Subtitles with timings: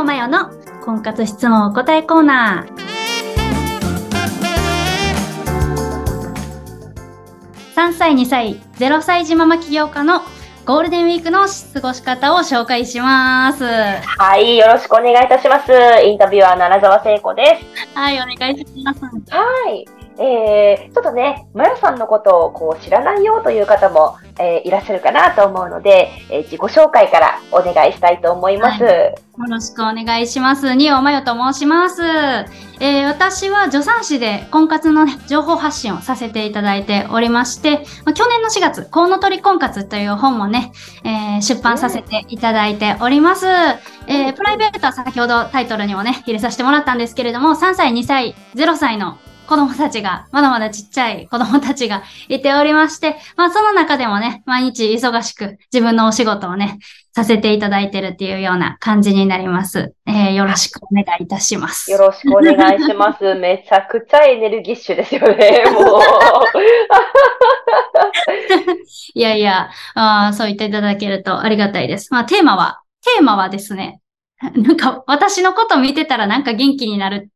[0.00, 0.50] オマヨの
[0.84, 2.74] 婚活質問お答えコーナー。
[7.74, 10.20] 3歳、2歳、0歳児ママ起業家の
[10.64, 13.64] ゴールデンウィークの過ごし方を紹介します。
[13.64, 15.72] はい、よろしくお願いいたします。
[16.04, 17.96] インタビュアーの穴澤聖子です。
[17.96, 19.00] はい、お願いします。
[19.04, 20.03] はい。
[20.18, 28.82] えー、ちょっとね、まやさんのことをこう知らないよという方も、えーいらっしゃるかなと思うので、えー自己紹介からお願いしたいと思います。
[28.84, 29.14] よ
[29.48, 30.74] ろしくお願いします。
[30.76, 32.02] ニオマヨと申します。
[32.02, 40.72] えー私は助産師で婚活の、ね、情報発信をさせていただいておりまして、まあ去年の4月、コウノトリ婚活という本もね、
[41.04, 43.46] えー出版させていただいております。
[43.48, 56.78] えープライベートは先ほどタイトルにもね、入れさせてもらったんですけれども、3歳、2歳、0歳の子供たちが、まだまだちっちゃい子供たちがいておりまして、まあその中でもね、毎日忙しく自分のお仕事をね、
[57.14, 59.94] させていただいてるっていうような感じになります。
[60.06, 61.90] えーよろしくお願いいたします。
[61.90, 63.34] よろしくお願いします。
[63.36, 66.00] めちゃくちゃエネルギッシュですよね、もう。
[69.14, 72.12] いやいや、あーそう言っていただけるとありがたいです。
[72.12, 74.00] まあテーマは、テーマはですね、
[74.56, 77.30] なんか私のこと見てたらなんか元気になる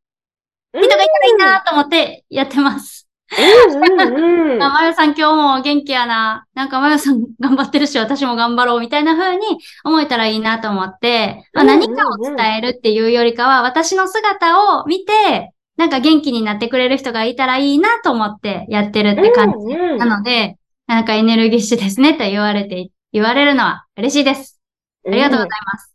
[0.73, 3.09] 人がいたらいいなと思ってやってます。
[3.31, 6.47] うんうんうんあ、まゆさん今日も元気やな。
[6.55, 9.45] なんかまゆさん頑張ってるし、私も頑張ろうみたいな風に
[9.85, 19.75] 思えたらいいなと思って、まあ、何かを伝えるっていうよりかは、私の姿を見て、なんか元気になってくれる人がいたらいいなと思ってやってるって感じ。
[19.77, 24.59] なので、なんかエネルギッシュですねと言われて、言われるのは嬉しいです。
[25.07, 25.95] ありがとうございます。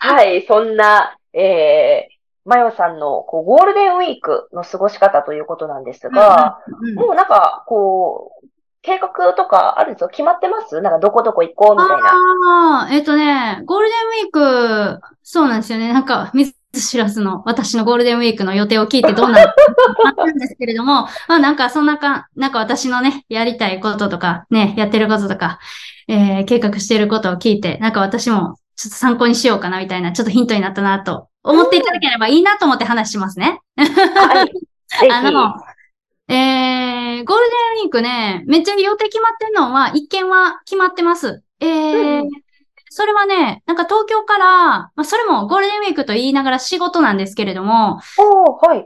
[0.00, 2.13] はい、そんな、えー、
[2.44, 8.46] マヨさんのこうゴールデンウィークの過ごし方ということなんですが、うんうんもうなんか、こう、
[8.82, 10.80] 計画とかあるんですよ決まってます？
[10.82, 12.08] なんかどこどこ行こうみたいな。
[12.08, 15.92] ああ、えっ、とね、ゴールデンウィーク、そうなんですよね。
[15.92, 19.54] なんか、見ず知らずの私のゴールデンウィークの予定を聞いてどんなのか
[20.04, 25.58] あったんですけれども、 まあなんかそんなか、なんか私のね、やりたいこととか、ね、やってることとか、
[26.08, 33.60] えー計画していることを聞いて、なんか私もちょっと参考にしようかなみたいな、ちょっとヒントになったなと思っていただければいいなと思って話しますね。
[33.76, 34.50] はい。
[35.12, 35.54] あの、
[36.28, 41.42] えー、ゴールデンウィークね、めっちゃ予定決まってんのは、一件は決まってます。
[41.60, 42.30] えー、うん
[42.96, 48.84] それはね、なんか東京から、まあ、それもゴールデンウィークと言いながら仕事なんですけれども、はい。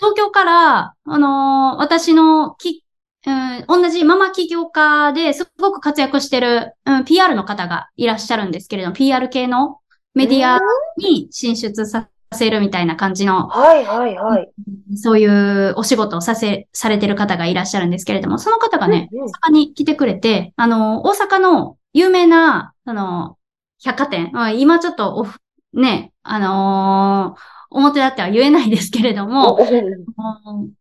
[0.00, 2.84] 東京から、あのー私のき、
[3.24, 9.78] うん、同じママ起業家ですごく活躍してる、うん、PR の方がいらっしゃるんですけれども、PR 系の
[10.14, 10.60] メディア
[10.96, 14.52] に進出させるみたいな感じの、はい、はい、はい。
[14.96, 23.36] そういうお仕事をさせ、されてる方がいらっしゃるんですけれども、その方がね、うんうん大阪に来てくれて、あの、大阪の有名な、あの、
[23.82, 25.38] 百貨店、まあ、今ちょっとオフ、
[25.72, 29.58] ね、あのー表立っては言えないですけれども、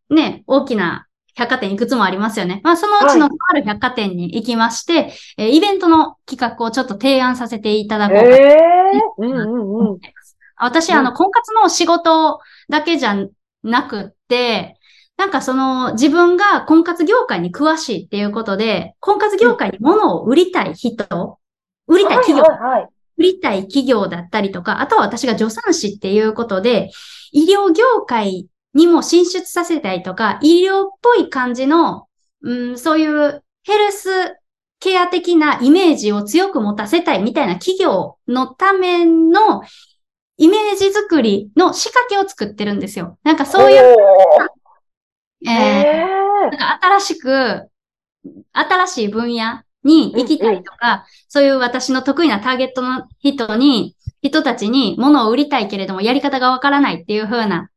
[0.09, 2.61] ね、大きな百貨店いくつもありますよね。
[2.63, 9.99] まあ、そのうちのとある百貨店に行きまして、えーイベントの企画をちょっと提案させていただこうかとええー、うんうんうん。
[10.57, 12.39] 私、うんあの、婚活の仕事
[12.69, 13.15] だけじゃ
[13.63, 14.77] なくって、
[15.17, 21.39] なんかその自分が婚活業界に詳しいっていうことで、婚活業界に物を売りたい人、
[21.87, 22.89] 売りたい企業、はい、はい、はい。
[23.17, 26.89] 売りたい企業だったりとか、あとは私が助産師っていうことで、
[27.31, 32.07] 医療業界にも進出させたいとか、医療っぽい感じの、
[32.41, 34.09] うん、そういうヘルス
[34.79, 39.63] ケア的なイメージを強く持たせたいみたいな企業のための
[40.37, 43.17] イメージ作りの仕掛けを作ってるんですよ。
[43.23, 43.95] なんかそういう、
[45.45, 45.49] おー。
[45.49, 47.69] えーえなんか新しく、
[48.51, 57.69] 新しい分野に行きたいとか、そういう私の得意なターゲットの人に、人たちに物を売りたいけれどもやり方がわからないっていう風な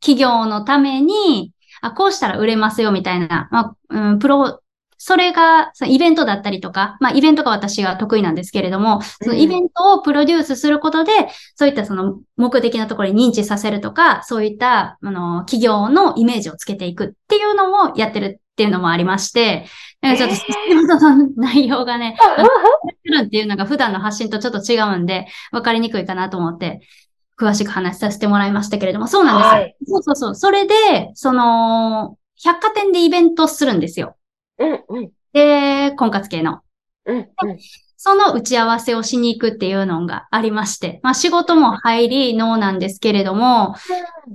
[0.00, 4.60] 企業のために、あ、こうしたら売れますよみたいな、まあ、うん、プロ、
[4.98, 11.12] それが、そのイベントだったりとか、まあ、イベントが私が得意なんですけれども、そのイベントをプロデュースすることで、
[11.54, 19.66] そういったその目的のところに認知させるとか、そういった、あの、企業のイメージをつけていくっていうのをやってるっていうのもありまして、
[20.00, 22.46] なんかちょっとの内容がね、やっ
[23.02, 26.80] てるっていうのが普段の発信とちょっと違うんで、わかりにくいかなと思って、
[27.38, 29.50] 詳しく話させてもらいましたけれども、そうなんですよ。
[29.52, 30.34] はいそうそうそう。
[30.34, 30.74] それで、
[31.14, 34.16] その、百貨店でイベントをするんですよ。
[34.58, 36.60] うん、うん、で、婚活系の。
[37.04, 37.58] うん、うん。
[37.96, 43.74] その打ち合わせをしに行くっていうのがありまして、まあ仕事も入りのなんですけれども、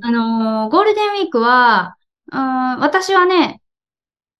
[0.01, 1.95] あのーゴールデンウィークは、
[2.31, 3.61] うん、私はね、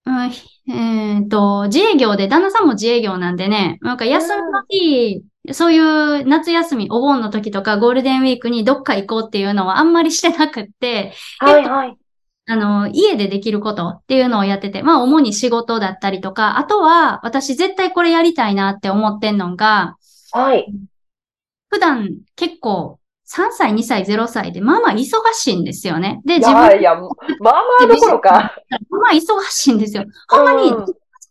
[0.05, 11.97] うん、ひえっと、自営業で、旦那さんも自営業なんでね、なんか休みの日、そういう夏休み、お盆の時とかゴールデンウィークにどっか行こうっていうのはあんまりしてなくって、はいはい。
[12.47, 19.95] あの、家でできることっていうのをやってて、まあ主に仕事だったりとか、あとは私絶対これやりたいなって思ってんのが、
[20.31, 20.71] はい。
[21.69, 26.21] 普段結構3歳、2歳、0歳で、まあまあ忙しいんですよね。
[26.25, 26.79] で、自分。
[26.79, 27.09] いや、まあ
[27.39, 28.29] まあどころか。
[28.31, 28.51] まあ
[28.89, 30.03] まあ忙しいんですよ。
[30.27, 30.75] ほんまに、時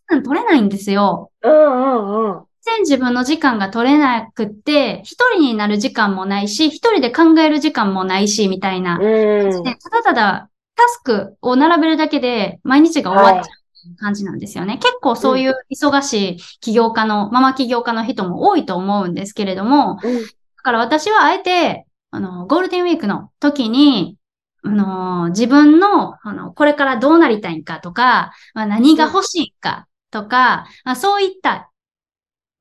[0.07, 1.31] 間取れないんですよ。
[1.43, 2.43] うんうんうん。
[2.61, 8.99] 全自分の時間が取れなくって、一人になる時間もないし、一人で考える時間もないし、みたいな。
[9.01, 13.51] うん、ただただタスクを並べるだけで毎日が終わっちゃ
[13.93, 14.73] う感じなんですよね。
[14.73, 20.27] はい、結構そういう忙しい起業家の、ママ起業家の人も多いと思うんですけれども、うん、だ
[20.63, 24.17] から私はあえて、あの、ゴールデンウィークの時に、
[24.63, 31.70] あの、自分の、あの、これからどうなりたいかとか、まあ、何が欲しいかとか、まあ、そういった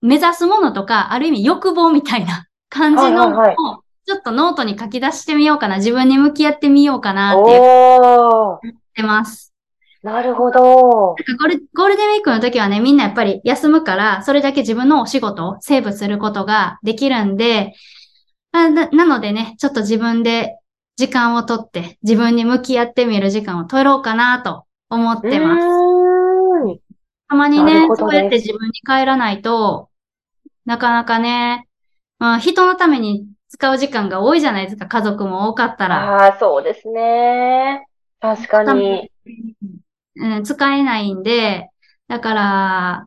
[0.02, 3.32] 目指すものとか、ある意味欲望みたいな 感じの、
[4.06, 8.60] ちょっとノートに書き出してみようかな、自分に向き合ってみようかなって思っ
[8.94, 9.50] てます。
[10.02, 10.60] なるほど。
[10.62, 17.74] ゴールゴールデンウィークの時はね、みんなやっぱり休むから、それだけ自分のお仕事をセーブすることができるんで、
[18.52, 20.56] ななのでね、ちょっと自分で
[20.96, 26.80] 時間をとって、自分に向き合ってみる時間を取ろうかなと思ってます。
[27.28, 29.89] たまにね、そうやって自分に帰らないと、
[30.64, 31.66] なかなかね、
[32.18, 36.22] まあ、人のために使う時間が多いじゃないですか、家族も多かったら。
[36.22, 37.86] ああ、そうですね。
[38.20, 39.10] 確かに。
[40.16, 41.68] うん、使えないんで、
[42.08, 42.42] だから、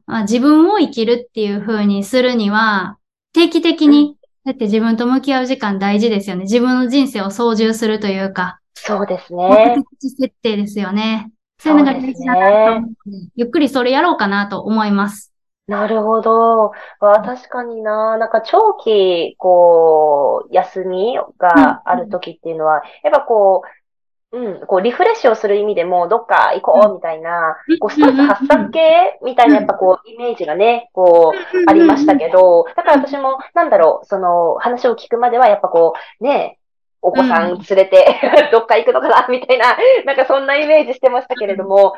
[0.05, 2.97] まあ、自分を生きるっていう風にするには、
[3.33, 6.43] 定期的に、だって自分と向き合う時間大事ですよね。
[6.43, 8.59] 自分の人生を操縦するというか。
[8.73, 9.75] そうですね。
[9.77, 11.31] 目的設定ですよね。
[11.59, 15.32] そういうのが大事だなと思って、ね、ゆっくりそれやろうかなと思います。
[15.67, 16.73] なるほど。
[16.99, 18.17] あ確かにな。
[18.17, 23.63] なんか長期、こう、休みがある時っていうのは、やっぱこ
[24.31, 36.57] う、うん、こう、リフレッシュをする意味でも、どっか行こうみたいな、こう、ストレス発散系みたいな、やっぱこう、イメージがね、こう、ありましたけど、だから私も、なんだろう、その、話を聞くまでは、やっぱこう、ね、
[37.01, 37.59] お子さん。
[37.59, 38.19] 連れて、
[38.51, 41.93] どっか行くのかなみたいな、なんかそんなイメージしてましたけれども、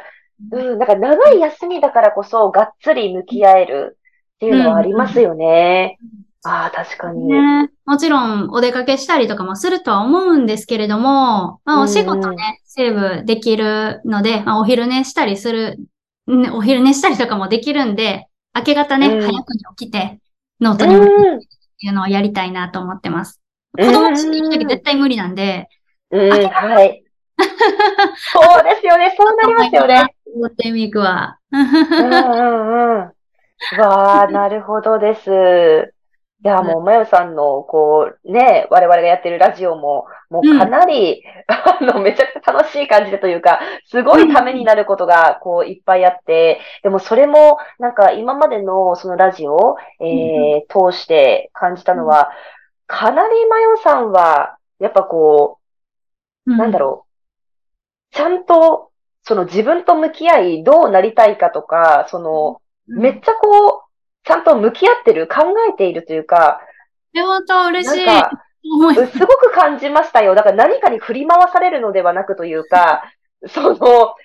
[0.52, 3.98] うん、なんか長い休みだからこそ、がっつり向き合える
[4.36, 5.98] っていうのはありますよね。
[6.46, 7.70] うん、ああ、確かに、ね。
[7.86, 15.78] もちろん、お出かけしたりとかもするとは思うんですけれども、まあ、お仕事ね、セーブできるので、まあ、お昼寝したりする、
[16.28, 20.20] お昼寝したりとかもできるんで、明け方ね、うん、早くに起きて、
[20.60, 21.48] ノートに向きっ
[21.80, 23.42] ていうのをやりたいなと思ってます。
[23.78, 25.68] 子供ちっちゃい時絶対無理なんで、
[26.12, 27.05] うん、はい。
[28.18, 29.14] そうですよね。
[29.18, 30.16] そうなりますよね。
[31.52, 33.12] うんうんう
[33.78, 33.80] ん。
[33.80, 35.94] わあ、なるほどです。
[36.44, 41.24] いや、もう、まよさんの、こう、ね、我々がやってるラジオも、もうかなり、
[41.82, 52.30] うん、あの、めちゃくちゃ楽しい感じでというか、すごいためになることが、こう、いっぱいあって、でもそれも、なんか今までのそのラジオ、えー、通して感じたのは、
[52.86, 55.60] かなりまよさんは、やっぱこ
[56.46, 57.05] う、なんだろう、
[58.12, 58.92] ちゃんと、
[59.24, 63.82] その自分と向き合い、どうなりたいかとか、その、めっちゃこう、
[64.24, 66.62] ちゃんと向き合ってる、考えているというか、
[67.14, 68.06] 本当嬉しい。
[69.12, 70.36] すごく感じましたよ。
[70.36, 73.04] だから何かに振り回されるのではなくというか、
[73.48, 74.16] その、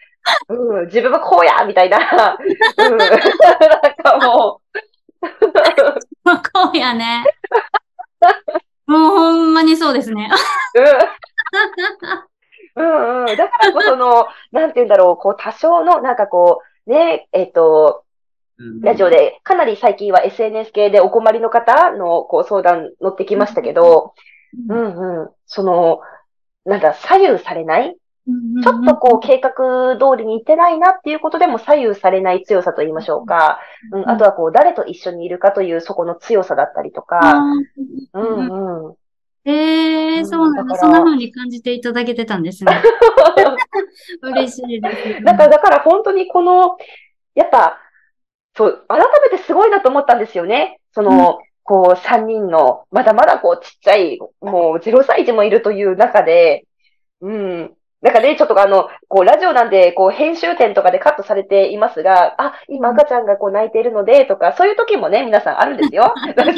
[0.49, 1.99] うん、自分はこうやみたいな、
[2.79, 3.11] うん、なん
[4.03, 4.81] かもう。
[6.53, 7.25] こうやね。
[8.87, 10.31] もうほんまにそうですね。
[12.77, 12.83] うん。
[12.83, 13.27] うんうん。
[13.27, 13.50] だからこ
[13.89, 18.05] その、なんて言うんだろう、こう多少の、なんかこう、ね、えっ、ー、と、
[18.83, 24.13] ラジオで、かなり最近は SNS 系でお困りの方のこう相談乗ってきましたけど、
[24.69, 26.01] うんうん、その、
[26.67, 27.97] なんだ、左右されない？
[28.63, 33.61] ちょっとこう計画通りに行ってないなっていうことでも左右されない強さと言いましょうか。
[33.93, 37.21] うん、あとはこう誰と一緒にいるかというそこの強さだったりとか。
[38.13, 38.95] うんうん。
[39.45, 40.77] ええー、そうなんだ。
[40.77, 42.83] そんな風に感じていただけてたんですね。
[44.23, 45.21] 嬉しいです、ね。
[45.23, 46.77] だから、だから本当にこの、
[47.35, 47.79] やっぱ、
[48.55, 48.99] そう、改
[49.31, 50.79] めてすごいなと思ったんですよね。
[50.93, 56.67] その、うん、こう、三人の、まだまだこう、ちっちゃい、もう0歳児もいるという中で、
[57.23, 57.75] うん。
[58.03, 66.15] なんかね、ちょっとあの、こう、ラジオなんで、こう、編集点とかでカットされていますが、あ、今赤ちゃんがこう泣いているので、とか、そういう時もね、皆さんあるんですよ。
[66.17, 66.55] そんな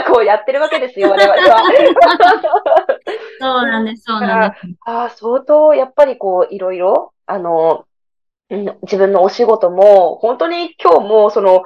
[0.00, 1.62] 中、こうやってるわけですよ、我々は。
[3.38, 4.66] そうなんです、そうなんです。
[4.86, 7.84] ああ、相当、やっぱりこう、いろいろ、あの、
[8.82, 11.64] 自分のお仕事も、本当に今日も、その、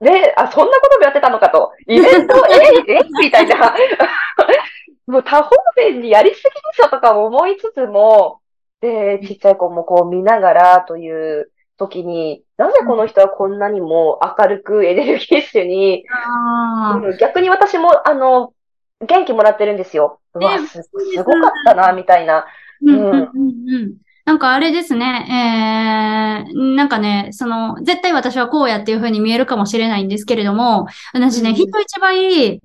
[0.00, 1.72] ね、あ、そんなこともやってたのかと。
[1.86, 3.74] イベント、 え、え、みたいな。
[5.06, 8.41] もう多方面にやりすぎでしょとか思いつつも、
[8.82, 16.04] で、ちっちゃい子もこう見ながらという時に、なぜこの人はこんなにも明るくエネルギッシュに、
[17.04, 18.52] うん、逆に私も、あの、
[19.06, 20.20] 元気もらってるんですよ。
[20.34, 20.90] うわ、す、す
[21.22, 22.44] ごかったな、みたいな。
[22.84, 22.96] うん。
[22.96, 23.30] うん、うん、
[23.68, 23.94] うん。
[24.24, 32.60] なんかあれですね、えー、なんかね、その、絶対私はこうやっていう風に見えるかもしれないんですけれども、私ね、うん、人一倍、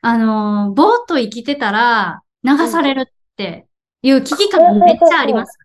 [0.00, 3.04] あの、ぼーっと生きてたら流されるっ
[3.36, 3.66] て
[4.02, 5.58] いう危機感めっちゃあります。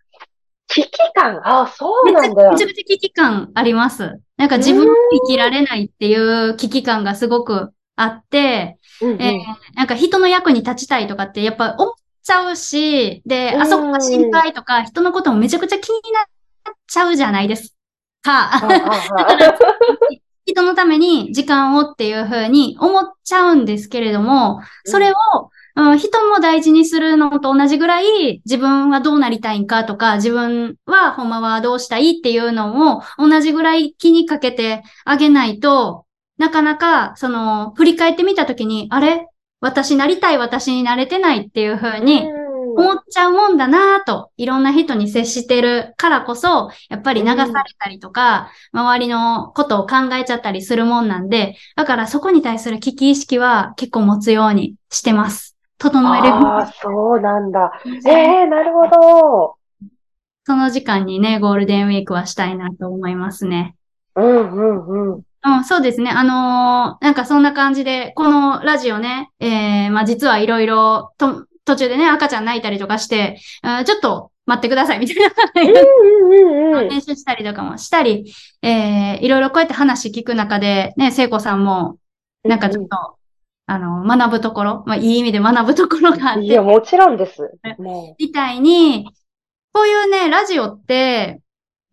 [0.68, 1.40] 危機感？
[1.44, 4.20] あ、そうなんだめちゃくちゃ危機感あります。
[4.36, 4.94] なんか自分を
[5.26, 17.76] 生きられないっていう危機感がすごくあって、うんうん、えー、なんか人の役に立ちたいとかってやっぱ思っちゃうし、で、あそこが心配とか、人のこともめちゃくちゃ気になっちゃうじゃないです
[18.22, 18.50] か。
[18.62, 19.58] だから、
[20.46, 25.14] 人のために時間をっていうふうに思っちゃうんですけれども、それを、
[25.74, 36.06] うん、人も大事にするのと同じぐらい、自分はどうなりたいんかとか、自分はほんまはどうしたいっていうのを同じぐらい気にかけてあげないと、
[36.38, 39.26] なかなか、その、振り返ってみたときに、あれ？
[39.60, 42.26] 私なりたい私になれてないっていう風に
[42.76, 55.51] 思っちゃうもんだなと、いろんな人に接してるからこそ、やっぱり流されたりとか、周りのことを考えちゃったりするもんなんで、だからそこに対する危機意識は結構持つようにしてます。
[55.82, 56.28] 整える。
[56.28, 57.72] ああ、そうなんだ。
[58.06, 59.56] ええー、なるほど。
[60.44, 63.74] その時間にね、ゴールデンウィークはしたいなと思いますね。
[64.14, 65.22] うんうんうん。
[65.44, 66.10] うん、そうですね。
[66.10, 75.16] あのー、なんかそんな感じで、このラジオね、えー、まあ実はいろいろと、途中でね、赤ちゃん泣いたりとかして、うん、ちょっと待ってくださいみたい
[75.72, 76.82] な。
[76.82, 81.98] 練習したりとかもしたり、えー、いろいろこうやって話聞く中で、ね、聖子さんも、
[82.44, 83.21] なんかちょっと、うん
[83.72, 86.44] あの、学ぶところ、まあ、いい意味で学ぶところがあって。
[86.44, 87.50] いや、もちろんです。
[88.18, 89.08] みたいに、
[89.72, 91.40] こういうね、ラジオって、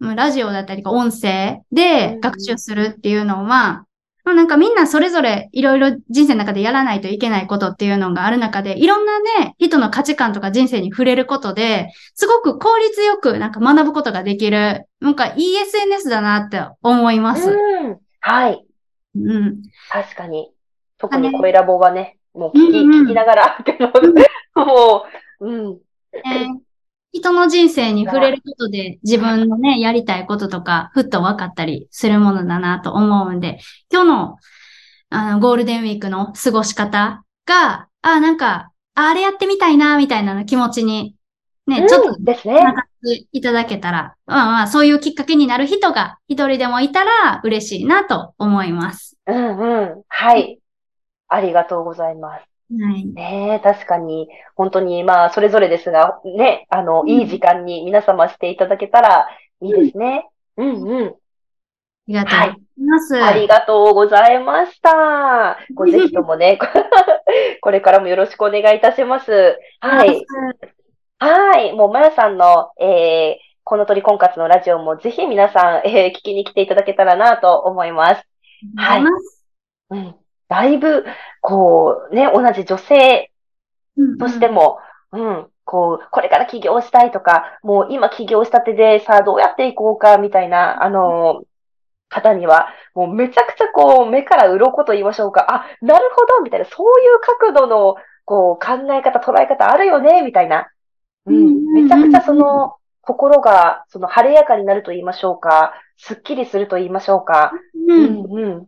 [0.02, 3.86] ラジオだったり音声で学習するっていうのは、
[4.26, 17.50] まあ、なんかみんなそれぞれいろいろ人生の中でやらないといけないことっていうのがある中で、いろんなね、人の価値観とか人生に触れることで、すごく効率よくなんか学ぶことができる、なんかいい SNS だなって思います。
[17.50, 18.00] うん。
[18.20, 18.66] はい。
[19.16, 19.62] うん。
[19.90, 20.52] 確かに。
[21.00, 23.58] 特に声ラボはね、もう聞き、うんうん、聞きながら、
[24.56, 25.06] も
[25.40, 25.80] う、うん。
[26.14, 26.60] えー
[27.12, 33.60] 人の人生に触れることで自分のね、やりたいこととか、ふっと分かったりするものだなと思うんで、
[33.92, 34.38] 今日の、
[35.10, 41.16] あの、ゴールデンウィークの過ごし方が、あ、なんか、あれやってみたいな、みたいな気持ちに、
[41.66, 42.60] ね、ちょっと、ですね。
[43.32, 49.18] いただけたら、まあまあ、そういうきっかけになる人が一人でもいたら嬉しいなと思います。
[49.26, 50.04] うんうん。
[50.10, 50.60] はい。
[51.30, 52.50] ありがとうございます。
[52.72, 53.06] はい。
[53.06, 59.28] ね確かに、本当に、まあ、それぞれですが、ね、あの、うん、いい時間に皆様していただけたら
[59.62, 60.30] いいですね。
[60.58, 61.08] うん、うん、うん。
[61.08, 61.16] あ
[62.08, 63.24] りがとうございます、はい。
[63.24, 65.58] ありがとうございました。
[65.74, 66.60] ごぜひともね、
[67.62, 69.60] これからもよろしくお願いいたします。
[69.80, 70.26] はい。
[71.20, 71.74] はい。
[71.74, 78.24] もう、まやさんの、えー、この鳥婚活のラジオもぜひ皆さん、えー、聞きに来ていただけたらなと思います。
[78.76, 79.04] はい。
[79.92, 80.16] うん。
[80.50, 81.06] だいぶ、
[81.42, 83.32] こう、ね、同じ女性
[84.20, 84.80] としても、
[85.12, 91.44] うん、うん、こう、これから起業したいとか、もう今起業したてでさあどうやっていこうか、みたいな、あの、
[92.10, 95.46] 方には、もうめちゃくちゃこう、目から鱗と言いましょうか。
[95.50, 100.70] あ、なるほど、みたいな、そういう角度の、こう、考え方、捉え方あるよね、みたいな。
[101.26, 105.74] うん、めちゃくちゃその、心が、その、晴れやかになると言いましょうか。
[105.98, 107.52] すっきりすると言いましょうか。
[107.88, 108.68] うん、うん、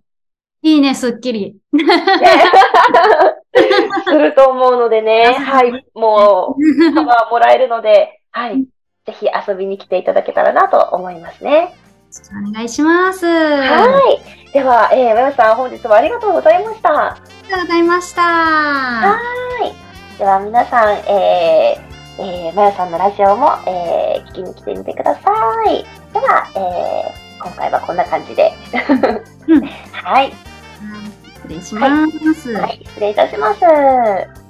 [0.63, 1.55] いいね、すっきり。
[4.05, 8.63] すると思うのでね、 はい、もう、パワーもらえるので、 はい、
[9.05, 11.73] ぜひ遊びに来ていただけたらなと思いますね。
[12.47, 13.25] お願いします。
[13.25, 13.87] は
[14.49, 14.51] い。
[14.51, 16.89] では、えー、まよさん、本日はありがとうございました。
[16.89, 18.21] ありがとうございました。
[18.21, 19.17] は
[19.63, 20.17] い。
[20.19, 25.21] では、皆さん、えー、えー、まよさんのラジオも、えー、聞きに来てみてくださ
[25.67, 25.85] い。
[26.13, 28.51] では、えー、今回はこんな感じで。
[29.47, 30.50] うん、はい。
[31.51, 32.61] 失礼します、はい。
[32.61, 34.40] はい、失礼いたします。